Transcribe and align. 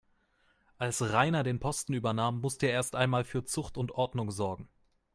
Als 0.79 1.11
Rainer 1.13 1.43
den 1.43 1.59
Posten 1.59 1.93
übernahm, 1.93 2.41
musste 2.41 2.65
er 2.65 2.71
erst 2.71 2.95
einmal 2.95 3.23
für 3.23 3.45
Zucht 3.45 3.77
und 3.77 3.91
Ordnung 3.91 4.31
sorgen. 4.31 4.67